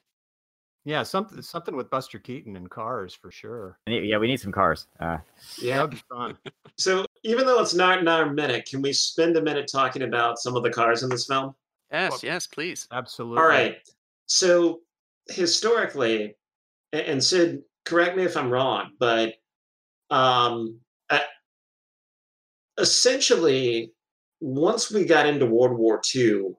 [0.86, 4.88] yeah something something with buster keaton and cars for sure Yeah, we need some cars.
[5.00, 5.18] Uh,
[5.62, 5.78] yeah.
[5.78, 6.38] that would be fun
[6.78, 10.40] So even though it's not in our minute, can we spend a minute talking about
[10.40, 11.54] some of the cars in this film?
[11.92, 12.88] Yes, Well- yes, please.
[12.92, 13.78] absolutely All right.
[14.26, 14.82] So
[15.30, 16.36] historically,
[16.94, 19.36] and Sid, correct me if I'm wrong, but
[20.10, 20.80] um,
[21.10, 21.20] uh,
[22.78, 23.94] essentially,
[24.40, 26.56] once we got into World War II,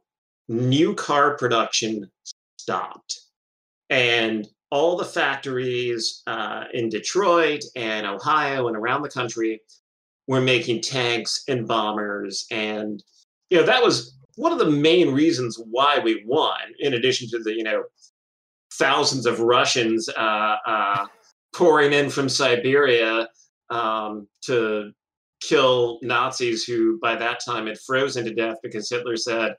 [0.48, 2.10] new car production
[2.56, 3.20] stopped,
[3.90, 9.60] and all the factories uh, in Detroit and Ohio and around the country
[10.28, 13.02] were making tanks and bombers, and
[13.50, 17.38] you know that was one of the main reasons why we won, in addition to
[17.38, 17.84] the you know
[18.74, 21.06] thousands of Russians uh, uh,
[21.54, 23.28] pouring in from Siberia
[23.70, 24.92] um, to
[25.40, 29.56] kill Nazis who by that time had frozen to death because Hitler said,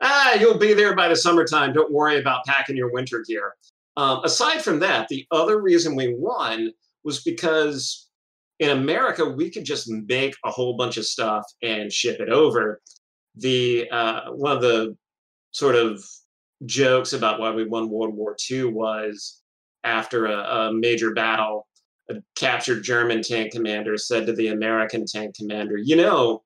[0.00, 1.72] "Ah, you'll be there by the summertime.
[1.72, 3.54] Don't worry about packing your winter gear."
[3.96, 6.72] Um, aside from that, the other reason we won
[7.04, 8.03] was because
[8.64, 12.80] in America we could just make a whole bunch of stuff and ship it over
[13.36, 14.96] the uh, one of the
[15.50, 16.04] sort of
[16.66, 19.42] jokes about why we won World War II was
[19.82, 21.66] after a, a major battle,
[22.10, 26.42] a captured German tank commander said to the American tank commander, "You know,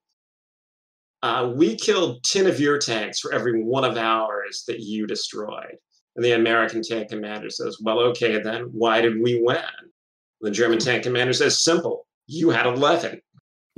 [1.22, 5.76] uh, we killed ten of your tanks for every one of ours that you destroyed."
[6.16, 8.64] And the American tank commander says, "Well, okay then.
[8.72, 9.62] Why did we win?"
[10.40, 12.07] The German tank commander says, "Simple.
[12.28, 13.20] You had eleven.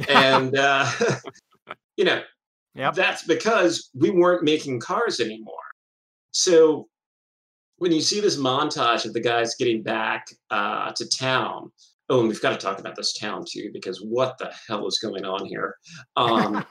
[0.09, 0.91] and uh,
[1.97, 2.23] you know
[2.75, 2.95] Yep.
[2.95, 5.55] that's because we weren't making cars anymore.
[6.31, 6.89] So
[7.79, 11.73] when you see this montage of the guys getting back uh, to town,
[12.09, 14.99] oh, and we've got to talk about this town too, because what the hell is
[15.03, 15.75] going on here?
[16.17, 16.65] Um,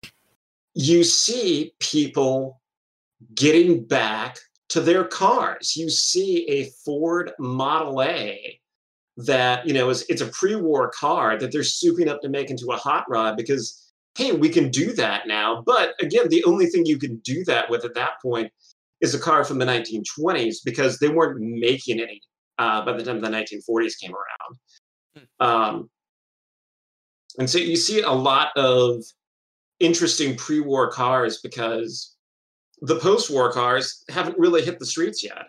[0.74, 2.60] you see people
[3.34, 4.38] getting back
[4.68, 5.74] to their cars.
[5.76, 8.60] You see a Ford Model A
[9.16, 12.66] that, you know, is it's a pre-war car that they're souping up to make into
[12.66, 13.82] a hot rod because
[14.16, 15.62] hey, we can do that now.
[15.64, 18.50] But again, the only thing you can do that with at that point
[19.02, 22.20] is a car from the 1920s because they weren't making any
[22.58, 25.26] uh, by the time the 1940s came around.
[25.40, 25.46] Hmm.
[25.46, 25.90] Um,
[27.38, 29.02] and so you see a lot of
[29.80, 32.16] interesting pre-war cars because
[32.80, 35.46] the post-war cars haven't really hit the streets yet.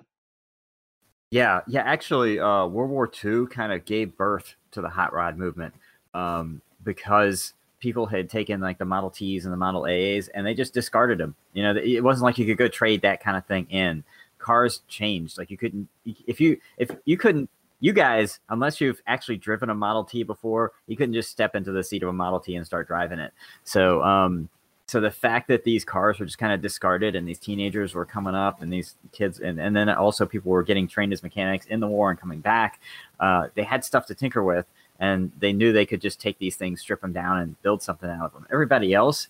[1.29, 1.81] Yeah, yeah.
[1.81, 5.73] Actually, uh, World War II kind of gave birth to the hot rod movement
[6.13, 10.53] um, because people had taken like the Model Ts and the Model As and they
[10.53, 11.35] just discarded them.
[11.53, 14.03] You know, it wasn't like you could go trade that kind of thing in.
[14.39, 15.37] Cars changed.
[15.37, 19.75] Like you couldn't if you if you couldn't you guys, unless you've actually driven a
[19.75, 22.65] Model T before, you couldn't just step into the seat of a Model T and
[22.65, 23.33] start driving it.
[23.63, 24.49] So, um,
[24.87, 28.05] so the fact that these cars were just kind of discarded and these teenagers were
[28.05, 31.65] coming up and these kids and, and then also people were getting trained as mechanics
[31.65, 32.79] in the war and coming back
[33.19, 34.65] uh, they had stuff to tinker with
[34.99, 38.09] and they knew they could just take these things strip them down and build something
[38.09, 39.27] out of them everybody else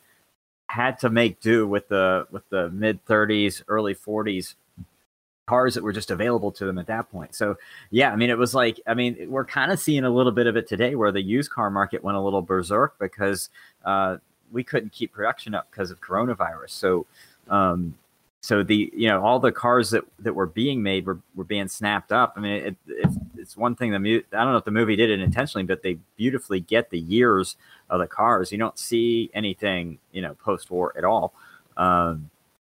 [0.70, 4.56] had to make do with the with the mid 30s early 40s
[5.48, 7.34] cars that were just available to them at that point.
[7.34, 7.56] So
[7.90, 10.46] yeah, I mean, it was like, I mean, we're kind of seeing a little bit
[10.46, 13.50] of it today where the used car market went a little berserk because
[13.86, 14.18] uh,
[14.52, 16.70] we couldn't keep production up because of coronavirus.
[16.70, 17.06] So,
[17.50, 17.96] um,
[18.42, 21.68] so the you know all the cars that that were being made were, were being
[21.68, 22.34] snapped up.
[22.36, 24.96] I mean, it, it, it's one thing the mu- I don't know if the movie
[24.96, 27.58] did it intentionally, but they beautifully get the years
[27.90, 28.52] of the cars.
[28.52, 31.34] You don't see anything you know post war at all.
[31.76, 32.30] Um,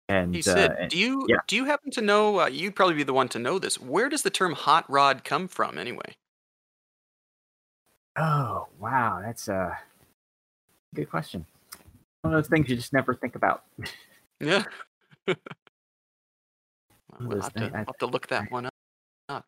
[0.07, 1.37] and he said, uh, "Do you yeah.
[1.45, 2.41] do you happen to know?
[2.41, 3.79] Uh, you'd probably be the one to know this.
[3.79, 6.15] Where does the term hot rod come from, anyway?"
[8.17, 9.77] Oh wow, that's a
[10.95, 11.45] good question.
[12.21, 13.63] One of those things you just never think about.
[14.39, 14.63] Yeah.
[15.27, 15.37] we'll
[17.29, 18.69] Those have, to, I- have to look that one
[19.29, 19.45] up.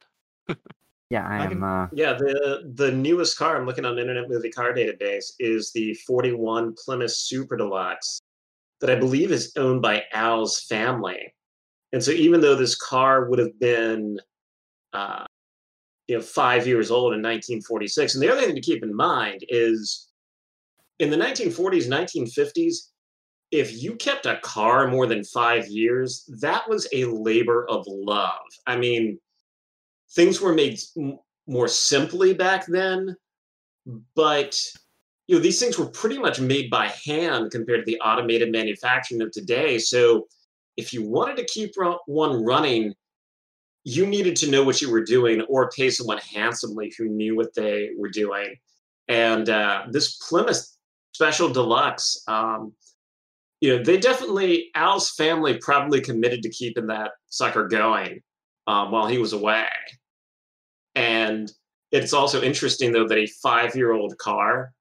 [1.10, 1.50] Yeah, I I am.
[1.50, 5.34] can- Uh, Yeah, the the newest car I'm looking on the Internet Movie Car Database
[5.40, 8.22] is the 41 Plymouth Super Deluxe
[8.80, 11.34] that I believe is owned by Al's family.
[11.94, 14.20] And so even though this car would have been
[14.94, 15.26] uh,
[16.08, 19.44] you know five years old in 1946, and the other thing to keep in mind
[19.50, 20.11] is
[21.02, 22.76] in the 1940s, 1950s,
[23.50, 28.46] if you kept a car more than five years, that was a labor of love.
[28.68, 29.20] I mean,
[30.12, 30.80] things were made
[31.48, 33.16] more simply back then,
[34.16, 34.64] but
[35.28, 39.22] you know these things were pretty much made by hand compared to the automated manufacturing
[39.24, 39.80] of today.
[39.80, 40.28] So
[40.78, 41.74] if you wanted to keep
[42.06, 42.94] one running,
[43.84, 47.56] you needed to know what you were doing or pay someone handsomely who knew what
[47.56, 48.56] they were doing.
[49.08, 50.78] And uh, this Plymouth
[51.14, 52.74] Special Deluxe, um,
[53.60, 58.22] you know, they definitely Al's family probably committed to keeping that sucker going
[58.68, 59.68] um, while he was away.
[60.96, 61.52] And
[61.92, 64.74] it's also interesting though that a five-year-old car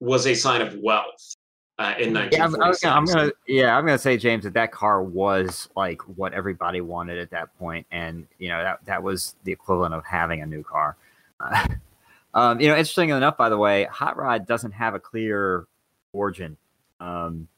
[0.00, 1.34] was a sign of wealth
[1.78, 2.82] uh, in yeah, I'm, I was 1946.
[2.82, 3.32] gonna, I'm gonna.
[3.46, 7.56] Yeah, I'm gonna say, James, that that car was like what everybody wanted at that
[7.56, 10.96] point, and you know that that was the equivalent of having a new car.
[11.38, 11.68] Uh,
[12.34, 15.66] um, you know, interesting enough, by the way, Hot Rod doesn't have a clear
[16.12, 16.56] origin.
[17.00, 17.48] Um,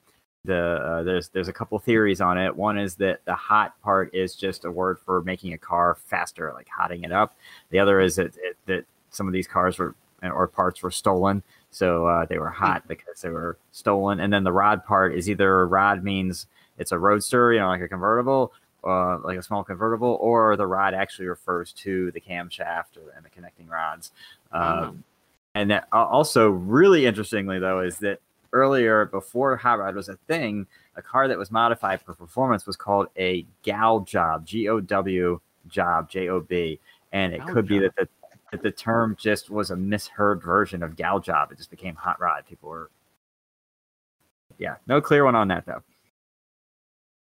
[0.44, 2.56] the uh, there's there's a couple theories on it.
[2.56, 6.52] One is that the hot part is just a word for making a car faster,
[6.54, 7.37] like hotting it up.
[7.70, 11.42] The other is that it, that some of these cars were or parts were stolen,
[11.70, 14.20] so uh, they were hot because they were stolen.
[14.20, 16.46] And then the rod part is either rod means
[16.78, 18.52] it's a roadster, you know, like a convertible,
[18.85, 23.24] uh, like a small convertible, or the rod actually refers to the camshaft or, and
[23.24, 24.11] the connecting rods.
[24.53, 25.05] Um,
[25.57, 28.21] And that, uh, also, really interestingly, though, is that
[28.53, 32.77] earlier, before hot rod was a thing, a car that was modified for performance was
[32.77, 36.79] called a gow job, G O W job, J O B,
[37.13, 38.09] and it Gal could be that the
[38.53, 41.51] that the term just was a misheard version of gow job.
[41.51, 42.44] It just became hot rod.
[42.48, 42.90] People were,
[44.59, 45.83] yeah, no clear one on that though.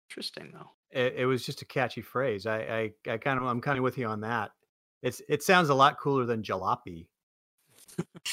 [0.09, 0.70] Interesting, though.
[0.93, 2.45] it, it was just a catchy phrase.
[2.45, 4.51] I, I, I kind of, I'm kind of with you on that.
[5.04, 7.06] It's, it sounds a lot cooler than jalopy.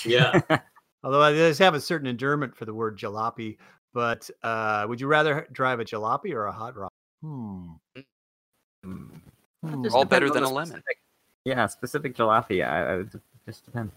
[0.06, 0.40] Yeah.
[1.04, 3.58] Although I just have a certain endearment for the word jalopy.
[3.92, 6.90] But uh, would you rather drive a jalopy or a hot rod?
[7.22, 7.70] Hmm.
[8.86, 9.20] Mm.
[9.64, 9.86] Hmm.
[9.92, 10.68] All better than a lemon.
[10.68, 10.98] specific-
[11.44, 12.64] Yeah, specific jalopy.
[12.66, 13.04] I, I
[13.46, 13.92] just depends.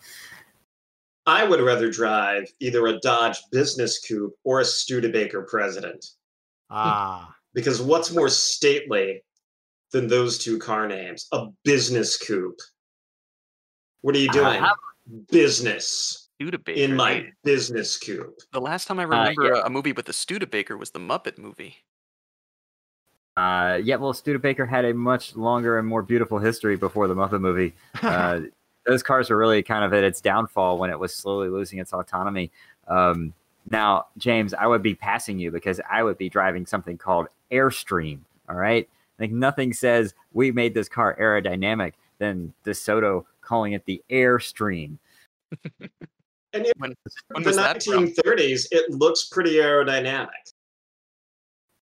[1.25, 6.05] I would rather drive either a Dodge Business Coupe or a Studebaker President.
[6.69, 9.23] Ah, Because what's more stately
[9.93, 11.27] than those two car names?
[11.31, 12.59] A business coupe.
[14.01, 14.61] What are you doing?
[15.31, 16.77] Business Studebaker.
[16.77, 17.31] in my dude.
[17.43, 18.33] business cube.
[18.51, 19.61] The last time I remember yeah.
[19.61, 21.77] a, a movie with a Studebaker was the Muppet movie.
[23.35, 27.39] Uh, yeah, well, Studebaker had a much longer and more beautiful history before the Muppet
[27.39, 27.73] movie.
[28.03, 28.41] Uh,
[28.85, 31.93] those cars were really kind of at its downfall when it was slowly losing its
[31.93, 32.51] autonomy.
[32.89, 33.33] Um,
[33.69, 38.19] now, James, I would be passing you because I would be driving something called Airstream.
[38.49, 38.89] All right,
[39.23, 44.97] like nothing says we made this car aerodynamic than DeSoto calling it the Airstream.
[46.55, 46.93] And in When,
[47.31, 48.07] when the was from?
[48.07, 50.27] 1930s, it looks pretty aerodynamic.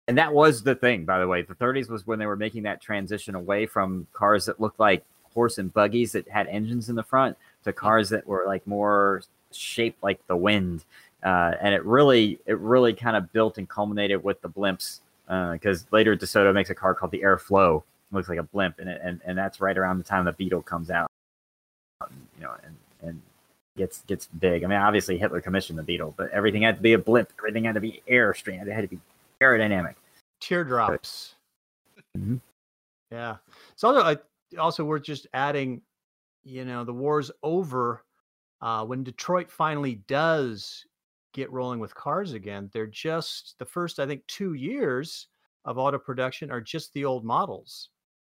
[0.06, 1.42] And that was the thing, by the way.
[1.42, 5.04] The 30s was when they were making that transition away from cars that looked like
[5.34, 9.22] horse and buggies that had engines in the front to cars that were like more
[9.50, 10.84] shaped like the wind.
[11.24, 15.00] Uh, and it really, it really kind of built and culminated with the blimps.
[15.52, 17.78] Because later DeSoto makes a car called the Airflow.
[17.78, 20.32] It looks like a blimp, and it, and and that's right around the time the
[20.32, 21.08] Beetle comes out.
[22.10, 23.22] You know, and and
[23.76, 24.64] gets gets big.
[24.64, 27.32] I mean, obviously Hitler commissioned the Beetle, but everything had to be a blimp.
[27.38, 28.66] Everything had to be Airstream.
[28.66, 29.00] It had to be
[29.40, 29.94] aerodynamic.
[30.40, 31.34] Teardrops.
[32.18, 32.40] Mhm.
[33.10, 33.36] Yeah.
[33.76, 34.16] So also, I,
[34.58, 35.80] also we're just adding,
[36.44, 38.02] you know, the war's over.
[38.60, 40.86] Uh, when Detroit finally does
[41.32, 45.28] get rolling with cars again, they're just the first, I think, two years
[45.64, 47.90] of auto production are just the old models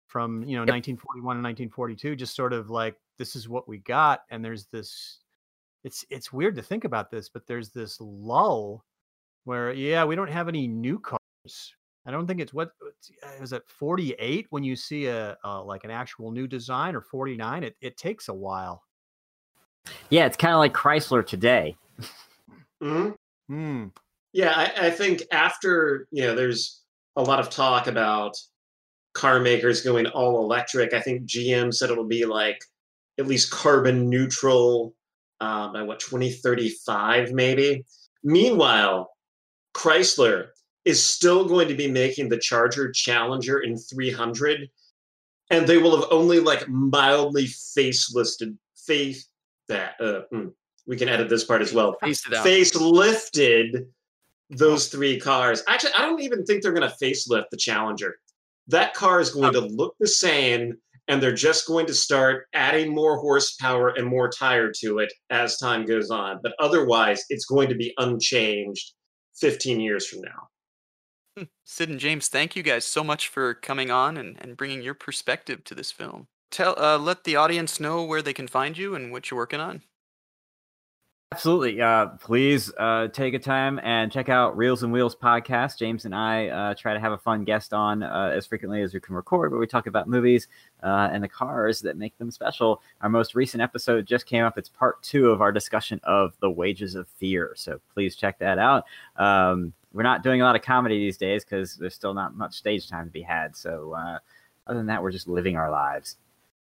[0.08, 2.16] from you know 1941 and 1942.
[2.16, 5.20] Just sort of like this is what we got, and there's this.
[5.84, 8.84] It's it's weird to think about this, but there's this lull
[9.46, 11.74] where yeah, we don't have any new cars.
[12.06, 15.84] I don't think it's what uh, is it 48 when you see a, uh like
[15.84, 17.64] an actual new design or 49.
[17.64, 18.84] It it takes a while.
[20.10, 21.78] Yeah, it's kind of like Chrysler today.
[22.82, 23.10] Hmm
[23.48, 23.88] Hmm.
[24.32, 26.84] Yeah, I, I think after you know, there's
[27.16, 28.36] a lot of talk about
[29.14, 30.94] car makers going all electric.
[30.94, 32.64] I think GM said it'll be like
[33.18, 34.94] at least carbon neutral
[35.42, 37.86] uh, by what 2035 maybe.
[38.24, 39.10] Meanwhile,
[39.74, 40.50] Chrysler
[40.86, 44.70] is still going to be making the Charger Challenger in 300,
[45.50, 48.56] and they will have only like mildly facelifted
[48.86, 49.28] face
[49.68, 50.00] that.
[50.00, 50.48] Uh, hmm,
[50.90, 52.10] we can edit this part as well out.
[52.10, 53.86] facelifted
[54.50, 55.64] those three cars.
[55.68, 58.18] Actually, I don't even think they're going to facelift the Challenger.
[58.68, 60.74] That car is going to look the same,
[61.08, 65.58] and they're just going to start adding more horsepower and more tire to it as
[65.58, 66.40] time goes on.
[66.42, 68.94] But otherwise, it's going to be unchanged
[69.40, 71.46] 15 years from now.
[71.66, 74.96] Sid and James, thank you guys so much for coming on and, and bringing your
[74.96, 76.28] perspective to this film.
[76.50, 79.60] Tell, uh, let the audience know where they can find you and what you're working
[79.60, 79.84] on.
[81.32, 81.80] Absolutely.
[81.80, 85.78] Uh, please uh, take a time and check out Reels and Wheels podcast.
[85.78, 88.96] James and I uh, try to have a fun guest on uh, as frequently as
[88.96, 90.48] we can record, where we talk about movies
[90.82, 92.82] uh, and the cars that make them special.
[93.02, 94.58] Our most recent episode just came up.
[94.58, 97.54] It's part two of our discussion of The Wages of Fear.
[97.56, 98.86] So please check that out.
[99.16, 102.56] Um, we're not doing a lot of comedy these days because there's still not much
[102.56, 103.56] stage time to be had.
[103.56, 104.18] So uh,
[104.66, 106.18] other than that, we're just living our lives.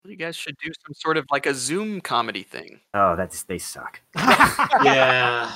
[0.05, 2.79] You guys should do some sort of like a Zoom comedy thing.
[2.93, 3.99] Oh, that's they suck.
[4.83, 5.51] Yeah.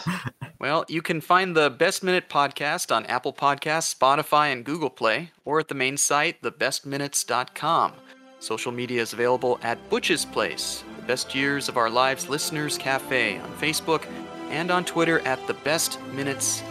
[0.59, 5.31] Well, you can find the Best Minute podcast on Apple Podcasts, Spotify, and Google Play,
[5.45, 7.93] or at the main site, thebestminutes.com.
[8.39, 13.37] Social media is available at Butch's Place, the Best Years of Our Lives Listeners Cafe
[13.39, 14.05] on Facebook,
[14.49, 16.63] and on Twitter at the Best Minutes,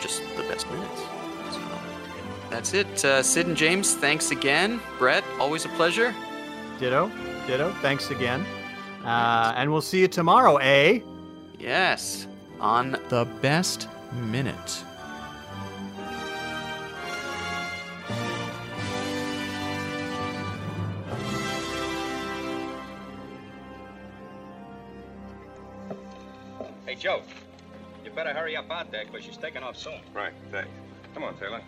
[0.00, 1.00] just the Best Minutes.
[1.52, 1.60] So
[2.48, 3.04] that's it.
[3.04, 4.80] Uh, Sid and James, thanks again.
[4.98, 6.14] Brett, always a pleasure.
[6.80, 7.10] Ditto.
[7.46, 7.70] Ditto.
[7.82, 8.40] Thanks again.
[9.04, 11.00] Uh, and we'll see you tomorrow, eh?
[11.58, 12.26] Yes,
[12.58, 14.82] on the Best Minute.
[26.86, 27.22] Hey, Joe,
[28.02, 30.00] you better hurry up out there because she's taking off soon.
[30.14, 30.70] Right, thanks.
[31.12, 31.60] Come on, Taylor.